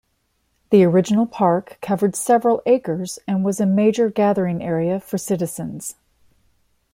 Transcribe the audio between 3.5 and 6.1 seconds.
a major gathering area for citizens.